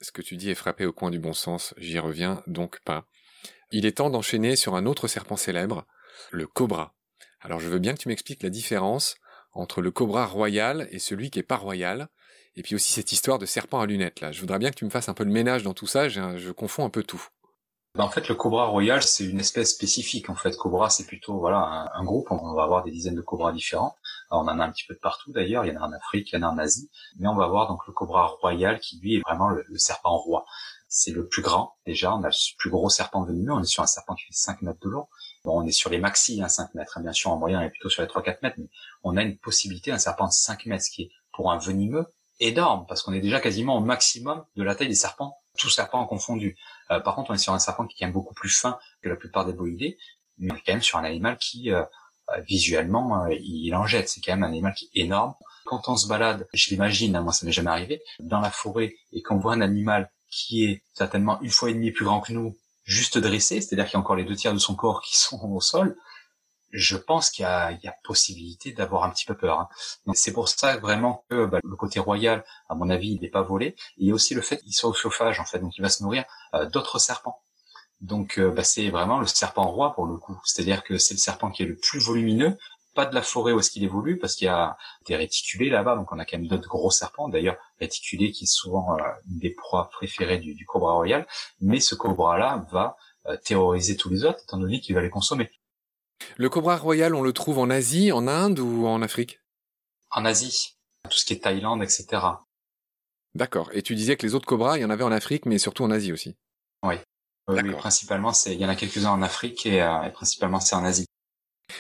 [0.02, 3.06] Ce que tu dis est frappé au coin du bon sens, j'y reviens donc pas.
[3.72, 5.86] Il est temps d'enchaîner sur un autre serpent célèbre,
[6.32, 6.96] le cobra.
[7.42, 9.16] Alors je veux bien que tu m'expliques la différence
[9.52, 12.08] entre le cobra royal et celui qui est pas royal,
[12.56, 14.32] et puis aussi cette histoire de serpent à lunettes là.
[14.32, 16.52] Je voudrais bien que tu me fasses un peu le ménage dans tout ça, je
[16.52, 17.28] confonds un peu tout.
[17.96, 20.30] Ben, en fait, le cobra royal, c'est une espèce spécifique.
[20.30, 22.28] En fait, cobra, c'est plutôt voilà un, groupe.
[22.32, 23.96] On va avoir des dizaines de cobras différents.
[24.32, 25.66] On en a un petit peu de partout d'ailleurs.
[25.66, 26.90] Il y en a en Afrique, il y en a en Asie.
[27.18, 30.46] Mais on va avoir donc le cobra royal qui lui est vraiment le, serpent roi.
[30.88, 32.14] C'est le plus grand déjà.
[32.14, 33.54] On a le plus gros serpent venimeux.
[33.54, 35.08] On est sur un serpent qui fait 5 mètres de long.
[35.44, 36.98] Bon, on est sur les maxi, hein, 5 mètres.
[36.98, 37.02] Hein.
[37.02, 38.56] Bien sûr, en moyen, on est plutôt sur les 3-4 mètres.
[38.58, 38.70] Mais
[39.04, 42.06] on a une possibilité, un serpent de 5 mètres, ce qui est pour un venimeux
[42.40, 46.06] énorme, parce qu'on est déjà quasiment au maximum de la taille des serpents, tous serpents
[46.06, 46.58] confondus.
[46.92, 49.16] Euh, par contre, on est sur un serpent qui est beaucoup plus fin que la
[49.16, 49.98] plupart des boïdés,
[50.38, 51.84] mais on est quand même sur un animal qui, euh,
[52.46, 54.10] visuellement, il en jette.
[54.10, 55.34] C'est quand même un animal qui est énorme.
[55.66, 58.96] Quand on se balade, je l'imagine, hein, moi ça m'est jamais arrivé, dans la forêt
[59.12, 62.34] et qu'on voit un animal qui est certainement une fois et demie plus grand que
[62.34, 65.18] nous, juste dressé, c'est-à-dire qu'il y a encore les deux tiers de son corps qui
[65.20, 65.96] sont au sol,
[66.72, 69.60] je pense qu'il y y a possibilité d'avoir un petit peu peur.
[69.60, 69.70] Hein.
[70.14, 73.42] c'est pour ça vraiment que bah, le côté royal, à mon avis, il n'est pas
[73.42, 73.76] volé.
[73.98, 75.90] il y a aussi le fait qu'il soit au chauffage en fait, donc il va
[75.90, 77.42] se nourrir euh, d'autres serpents.
[78.02, 80.40] Donc euh, bah, c'est vraiment le serpent roi pour le coup.
[80.46, 82.58] C'est-à-dire que c'est le serpent qui est le plus volumineux,
[82.96, 85.96] pas de la forêt où est-ce qu'il évolue, parce qu'il y a des réticulés là-bas,
[85.96, 87.30] donc on a quand même d'autres gros serpents.
[87.30, 91.28] D'ailleurs, réticulé qui est souvent euh, une des proies préférées du, du cobra royal.
[91.62, 92.98] Mais ce cobra-là va
[93.44, 95.52] terroriser tous les autres, étant donné qu'il va les consommer.
[96.38, 99.40] Le cobra royal, on le trouve en Asie, en Inde ou en Afrique?
[100.12, 102.22] En Asie, tout ce qui est Thaïlande, etc.
[103.36, 103.70] D'accord.
[103.74, 105.84] Et tu disais que les autres cobras, il y en avait en Afrique, mais surtout
[105.84, 106.36] en Asie aussi.
[106.84, 106.96] Oui.
[107.50, 110.86] Oui, principalement, c'est, il y en a quelques-uns en Afrique et, euh, principalement c'est en
[110.86, 111.06] Asie.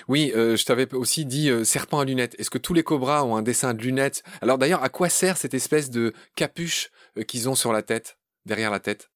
[0.08, 2.36] Oui, euh, je t'avais aussi dit euh, serpent à lunettes.
[2.39, 4.23] Est-ce que tous les cobras ont un dessin de lunettes?
[4.41, 6.89] Alors d'ailleurs, à quoi sert cette espèce de capuche
[7.27, 9.10] qu'ils ont sur la tête, derrière la tête?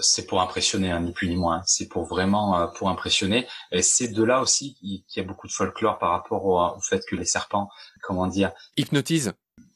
[0.00, 1.62] C'est pour impressionner, hein, ni plus ni moins.
[1.66, 3.46] C'est pour vraiment euh, pour impressionner.
[3.72, 7.02] Et c'est de là aussi qu'il y a beaucoup de folklore par rapport au, fait
[7.06, 7.68] que les serpents,
[8.02, 9.34] comment dire, hypnotisent.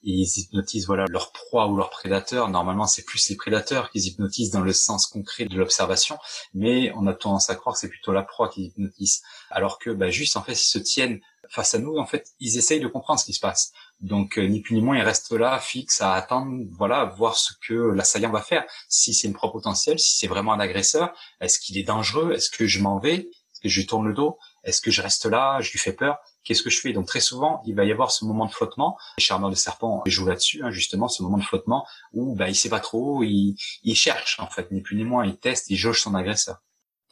[0.08, 2.48] Ils hypnotisent voilà leur proie ou leur prédateur.
[2.48, 6.16] Normalement, c'est plus les prédateurs qui hypnotisent dans le sens concret de l'observation,
[6.54, 9.22] mais on a tendance à croire que c'est plutôt la proie qui hypnotise.
[9.50, 11.96] Alors que bah, juste en fait, ils se tiennent face à nous.
[11.96, 13.72] En fait, ils essayent de comprendre ce qui se passe.
[14.00, 17.52] Donc euh, ni plus ni moins, il reste là, fixe, à attendre, voilà, voir ce
[17.66, 18.64] que l'assaillant va faire.
[18.88, 22.32] Si c'est une proie potentielle, si c'est vraiment un agresseur, est-ce qu'il est dangereux?
[22.32, 23.14] Est-ce que je m'en vais?
[23.16, 24.38] Est-ce que je tourne le dos?
[24.66, 25.60] Est-ce que je reste là?
[25.60, 26.92] Je lui fais peur Qu'est-ce que je fais?
[26.92, 28.96] Donc très souvent, il va y avoir ce moment de flottement.
[29.18, 32.54] Les charmeurs de serpent jouent là-dessus, hein, justement, ce moment de flottement où bah, il
[32.54, 35.76] sait pas trop, il, il cherche en fait, ni plus ni moins, il teste, il
[35.76, 36.58] jauge son agresseur.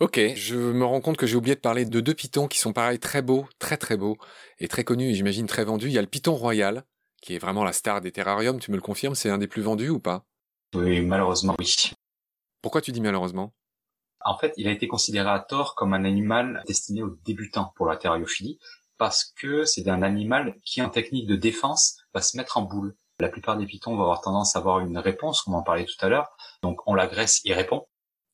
[0.00, 2.72] Ok, je me rends compte que j'ai oublié de parler de deux pitons qui sont
[2.72, 4.18] pareils très beaux, très très beaux,
[4.58, 5.86] et très connus et j'imagine très vendus.
[5.86, 6.84] Il y a le piton royal,
[7.22, 9.62] qui est vraiment la star des terrariums, tu me le confirmes, c'est un des plus
[9.62, 10.26] vendus ou pas?
[10.74, 11.74] Oui, malheureusement oui.
[12.60, 13.52] Pourquoi tu dis malheureusement?
[14.24, 17.86] En fait, il a été considéré à tort comme un animal destiné aux débutants pour
[17.86, 17.98] la
[18.96, 22.96] parce que c'est un animal qui, en technique de défense, va se mettre en boule.
[23.20, 25.84] La plupart des pitons vont avoir tendance à avoir une réponse, comme on en parlait
[25.84, 26.36] tout à l'heure.
[26.62, 27.86] Donc on l'agresse, il répond.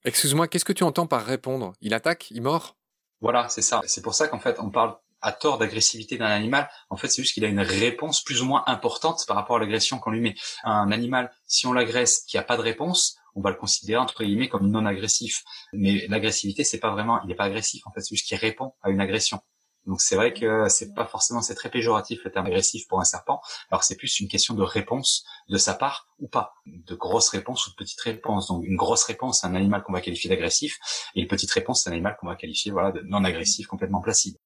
[0.04, 1.72] Excuse-moi, qu'est-ce que tu entends par répondre?
[1.80, 2.30] Il attaque?
[2.30, 2.76] Il mord?
[3.20, 3.82] Voilà, c'est ça.
[3.84, 6.70] C'est pour ça qu'en fait, on parle à tort d'agressivité d'un animal.
[6.88, 9.58] En fait, c'est juste qu'il a une réponse plus ou moins importante par rapport à
[9.58, 10.34] l'agression qu'on lui met.
[10.64, 14.24] Un animal, si on l'agresse, qui a pas de réponse, on va le considérer entre
[14.24, 15.42] guillemets comme non agressif.
[15.72, 17.86] Mais l'agressivité, c'est pas vraiment, il n'est pas agressif.
[17.86, 19.40] En fait, c'est juste qu'il répond à une agression.
[19.86, 23.04] Donc c'est vrai que c'est pas forcément c'est très péjoratif le terme agressif pour un
[23.04, 23.40] serpent.
[23.70, 27.66] Alors c'est plus une question de réponse de sa part ou pas, de grosse réponse
[27.66, 28.48] ou de petite réponse.
[28.48, 30.78] Donc une grosse réponse, c'est un animal qu'on va qualifier d'agressif,
[31.14, 34.00] et une petite réponse, c'est un animal qu'on va qualifier voilà de non agressif, complètement
[34.00, 34.36] placide.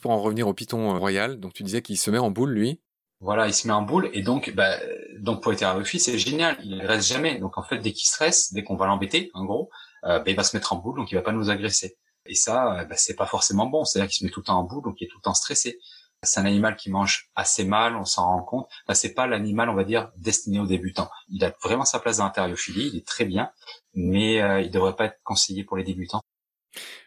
[0.00, 2.80] Pour en revenir au python royal, donc tu disais qu'il se met en boule lui.
[3.20, 4.78] Voilà, il se met en boule et donc, bah,
[5.20, 6.58] donc pour être c'est génial.
[6.64, 7.38] Il reste jamais.
[7.38, 9.70] Donc en fait, dès qu'il stresse, dès qu'on va l'embêter, en gros,
[10.04, 11.96] euh, bah, il va se mettre en boule, donc il va pas nous agresser.
[12.26, 13.84] Et ça, bah, c'est pas forcément bon.
[13.84, 15.34] C'est-à-dire qu'il se met tout le temps en boule, donc il est tout le temps
[15.34, 15.78] stressé.
[16.22, 18.68] C'est un animal qui mange assez mal, on s'en rend compte.
[18.86, 21.08] Bah, c'est pas l'animal, on va dire, destiné aux débutants.
[21.28, 23.50] Il a vraiment sa place dans l'intériophilie, il est très bien,
[23.94, 26.20] mais euh, il devrait pas être conseillé pour les débutants.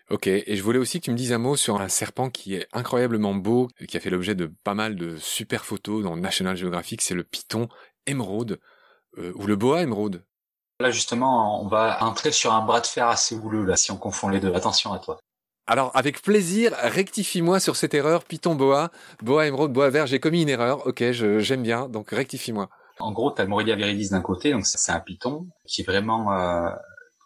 [0.10, 2.56] Ok, et je voulais aussi que tu me dises un mot sur un serpent qui
[2.56, 6.58] est incroyablement beau, qui a fait l'objet de pas mal de super photos dans National
[6.58, 7.70] Geographic, c'est le python
[8.08, 8.60] émeraude,
[9.18, 10.24] euh, ou le boa émeraude.
[10.80, 13.98] Là, justement, on va entrer sur un bras de fer assez houleux, là, si on
[13.98, 14.54] confond les deux.
[14.54, 15.20] Attention à toi.
[15.66, 18.26] Alors, avec plaisir, rectifie-moi sur cette erreur.
[18.26, 20.86] Python boa, boa émeraude, boa vert, j'ai commis une erreur.
[20.88, 22.70] Ok, j'aime bien, donc rectifie-moi.
[23.00, 25.86] En gros, tu as le Morelia viridis d'un côté, donc c'est un python qui est
[25.86, 26.70] vraiment euh,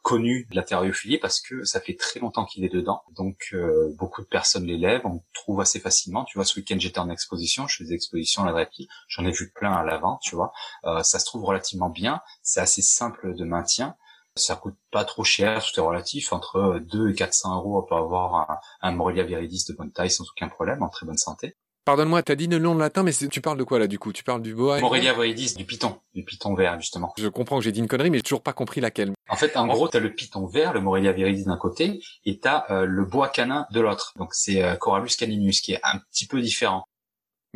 [0.08, 3.02] connu de la théréophilie parce que ça fait très longtemps qu'il est dedans.
[3.12, 6.24] Donc euh, beaucoup de personnes l'élèvent, on trouve assez facilement.
[6.24, 9.32] Tu vois, ce week-end j'étais en exposition, je faisais exposition à la reptile, j'en ai
[9.32, 10.54] vu plein à l'avant, tu vois.
[10.86, 13.98] Euh, ça se trouve relativement bien, c'est assez simple de maintien.
[14.38, 18.50] Ça coûte pas trop cher, tout est relatif, entre 2 et 400 euros pour avoir
[18.50, 21.58] un, un Morelia viridis de bonne taille sans aucun problème, en très bonne santé.
[21.88, 24.12] Pardonne-moi, t'as dit le nom de latin, mais tu parles de quoi là du coup?
[24.12, 27.14] Tu parles du boa Morelia viridis, du python, du python vert justement.
[27.18, 29.14] Je comprends que j'ai dit une connerie, mais j'ai toujours pas compris laquelle.
[29.30, 32.66] En fait, en gros, t'as le python vert, le Morelia viridis d'un côté, et t'as
[32.72, 34.12] euh, le boa canin de l'autre.
[34.18, 36.84] Donc c'est euh, Corallus caninus, qui est un petit peu différent.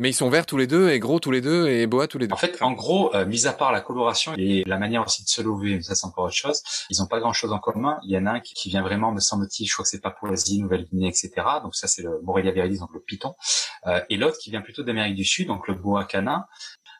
[0.02, 2.18] Mais ils sont verts tous les deux, et gros tous les deux, et boa tous
[2.18, 2.34] les deux.
[2.34, 5.28] En fait, en gros, euh, mis à part la coloration et la manière aussi de
[5.28, 6.60] se lever, ça c'est encore autre chose,
[6.90, 8.00] ils ont pas grand chose en commun.
[8.02, 10.60] Il y en a un qui, vient vraiment, me semble-t-il, je crois que c'est Papouasie,
[10.60, 11.30] Nouvelle-Guinée, etc.
[11.62, 13.36] Donc ça c'est le Morelia viridis, donc le python.
[13.86, 16.46] Euh, et l'autre qui vient plutôt d'Amérique du Sud, donc le boa canin.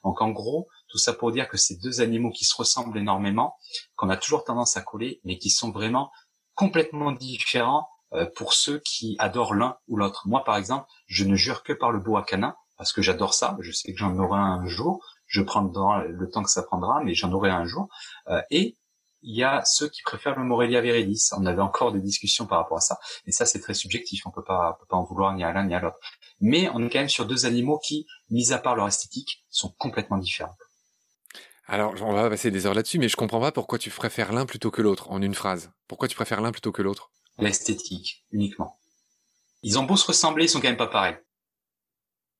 [0.04, 3.56] Donc en gros, tout ça pour dire que c'est deux animaux qui se ressemblent énormément,
[3.96, 6.12] qu'on a toujours tendance à coller, mais qui sont vraiment
[6.54, 10.22] complètement différents euh, pour ceux qui adorent l'un ou l'autre.
[10.28, 13.56] Moi, par exemple, je ne jure que par le boa canin parce que j'adore ça.
[13.60, 15.06] Je sais que j'en aurai un jour.
[15.26, 17.86] Je prendrai le temps que ça prendra, mais j'en aurai un jour.
[18.26, 18.76] Euh, et
[19.22, 21.28] il y a ceux qui préfèrent le Morelia viridis.
[21.36, 22.98] On avait encore des discussions par rapport à ça.
[23.24, 24.26] Et ça, c'est très subjectif.
[24.26, 25.96] On peut pas, peut pas en vouloir ni à l'un ni à l'autre.
[26.40, 29.72] Mais on est quand même sur deux animaux qui, mis à part leur esthétique, sont
[29.78, 30.56] complètement différents.
[31.68, 34.44] Alors, on va passer des heures là-dessus, mais je comprends pas pourquoi tu préfères l'un
[34.44, 35.70] plutôt que l'autre, en une phrase.
[35.86, 37.12] Pourquoi tu préfères l'un plutôt que l'autre?
[37.38, 38.80] L'esthétique, uniquement.
[39.62, 41.16] Ils ont beau se ressembler, ils sont quand même pas pareils.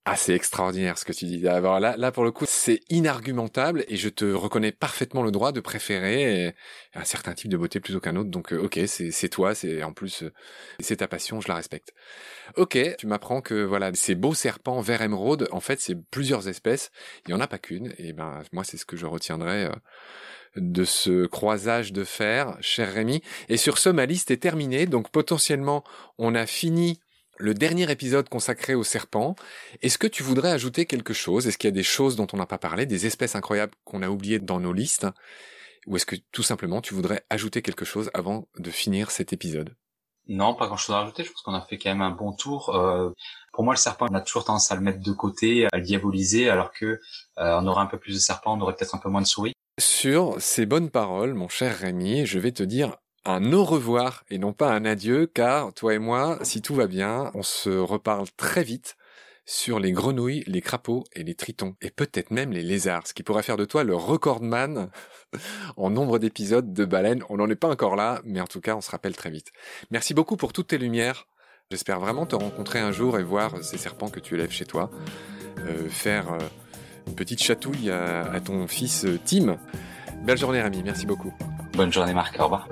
[0.04, 1.46] Ah, c'est extraordinaire ce que tu dis.
[1.46, 5.52] Alors là, là pour le coup, c'est inargumentable et je te reconnais parfaitement le droit
[5.52, 6.56] de préférer
[6.94, 8.28] un certain type de beauté plutôt qu'un autre.
[8.28, 10.32] Donc, euh, ok, c'est toi, c'est en plus euh,
[10.80, 11.94] c'est ta passion, je la respecte.
[12.56, 16.90] Ok, tu m'apprends que voilà, ces beaux serpents vert émeraude, en fait, c'est plusieurs espèces.
[17.28, 17.94] Il y en a pas qu'une.
[17.98, 19.66] Et ben, moi, c'est ce que je retiendrai.
[19.66, 19.70] Euh,
[20.56, 23.22] de ce croisage de fer, cher Rémi.
[23.48, 24.86] Et sur ce, ma liste est terminée.
[24.86, 25.82] Donc potentiellement,
[26.18, 27.00] on a fini
[27.38, 29.34] le dernier épisode consacré aux serpents.
[29.80, 31.46] Est-ce que tu voudrais ajouter quelque chose?
[31.46, 34.02] Est-ce qu'il y a des choses dont on n'a pas parlé, des espèces incroyables qu'on
[34.02, 35.06] a oubliées dans nos listes?
[35.86, 39.74] Ou est-ce que tout simplement tu voudrais ajouter quelque chose avant de finir cet épisode?
[40.28, 41.24] Non, pas grand-chose à rajouter.
[41.24, 42.74] Je pense qu'on a fait quand même un bon tour.
[42.76, 43.10] Euh,
[43.52, 45.82] pour moi, le serpent, on a toujours tendance à le mettre de côté, à le
[45.82, 46.98] diaboliser, alors que euh,
[47.36, 49.52] on aurait un peu plus de serpents, on aurait peut-être un peu moins de souris.
[49.80, 54.38] Sur ces bonnes paroles, mon cher Rémi, je vais te dire un au revoir et
[54.38, 58.26] non pas un adieu, car toi et moi, si tout va bien, on se reparle
[58.36, 58.96] très vite
[59.44, 63.22] sur les grenouilles, les crapauds et les tritons, et peut-être même les lézards, ce qui
[63.22, 64.90] pourrait faire de toi le recordman
[65.76, 67.24] en nombre d'épisodes de baleines.
[67.28, 69.52] On n'en est pas encore là, mais en tout cas, on se rappelle très vite.
[69.90, 71.26] Merci beaucoup pour toutes tes lumières.
[71.70, 74.90] J'espère vraiment te rencontrer un jour et voir ces serpents que tu élèves chez toi,
[75.58, 76.38] euh, faire euh,
[77.06, 79.56] une petite chatouille à, ton fils euh, Tim.
[80.24, 80.82] Belle journée, Rémi.
[80.84, 81.32] Merci beaucoup.
[81.74, 82.68] Bonne journée Marc, au revoir.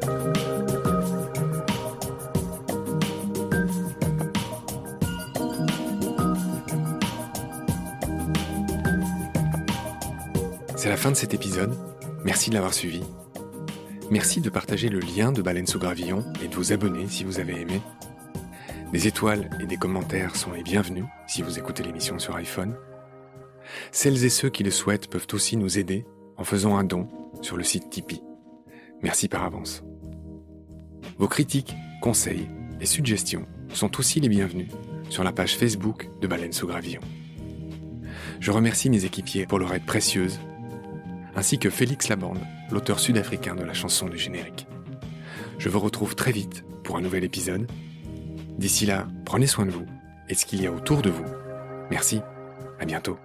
[10.76, 11.74] C'est la fin de cet épisode.
[12.24, 13.02] Merci de l'avoir suivi.
[14.10, 17.38] Merci de partager le lien de Baleine sous Gravillon et de vous abonner si vous
[17.38, 17.80] avez aimé.
[18.92, 22.76] Des étoiles et des commentaires sont les bienvenus si vous écoutez l'émission sur iPhone.
[23.92, 26.04] Celles et ceux qui le souhaitent peuvent aussi nous aider
[26.36, 27.08] en faisant un don
[27.40, 28.22] sur le site Tipeee.
[29.02, 29.82] Merci par avance.
[31.18, 32.48] Vos critiques, conseils
[32.80, 34.68] et suggestions sont aussi les bienvenus
[35.08, 37.00] sur la page Facebook de Baleine sous Gravillon.
[38.40, 40.40] Je remercie mes équipiers pour leur aide précieuse,
[41.34, 44.66] ainsi que Félix Laborde, l'auteur sud-africain de la chanson du générique.
[45.58, 47.70] Je vous retrouve très vite pour un nouvel épisode.
[48.58, 49.86] D'ici là, prenez soin de vous
[50.28, 51.24] et de ce qu'il y a autour de vous.
[51.90, 52.20] Merci,
[52.78, 53.18] à bientôt.